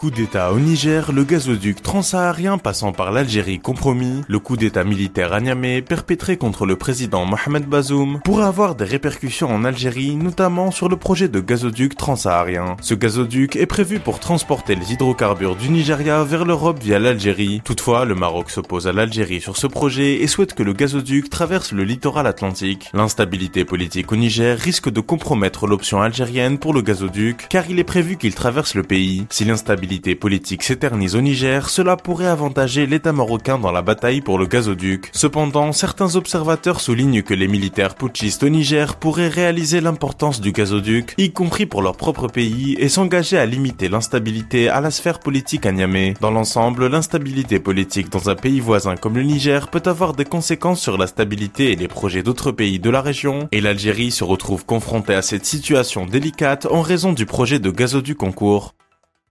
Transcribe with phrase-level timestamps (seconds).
[0.00, 5.34] Coup d'État au Niger, le gazoduc transsaharien passant par l'Algérie compromis, le coup d'État militaire
[5.34, 10.70] à Niamey perpétré contre le président Mohamed Bazoum pourrait avoir des répercussions en Algérie, notamment
[10.70, 12.78] sur le projet de gazoduc transsaharien.
[12.80, 17.60] Ce gazoduc est prévu pour transporter les hydrocarbures du Nigeria vers l'Europe via l'Algérie.
[17.62, 21.72] Toutefois, le Maroc s'oppose à l'Algérie sur ce projet et souhaite que le gazoduc traverse
[21.72, 22.88] le littoral atlantique.
[22.94, 27.84] L'instabilité politique au Niger risque de compromettre l'option algérienne pour le gazoduc, car il est
[27.84, 29.26] prévu qu'il traverse le pays.
[29.28, 34.38] Si l'instabilité politique s'éternise au Niger, cela pourrait avantager l'État marocain dans la bataille pour
[34.38, 35.10] le gazoduc.
[35.12, 41.14] Cependant, certains observateurs soulignent que les militaires putschistes au Niger pourraient réaliser l'importance du gazoduc,
[41.18, 45.66] y compris pour leur propre pays, et s'engager à limiter l'instabilité à la sphère politique
[45.66, 46.14] à Niamey.
[46.20, 50.80] Dans l'ensemble, l'instabilité politique dans un pays voisin comme le Niger peut avoir des conséquences
[50.80, 54.64] sur la stabilité et les projets d'autres pays de la région, et l'Algérie se retrouve
[54.64, 58.74] confrontée à cette situation délicate en raison du projet de gazoduc en cours.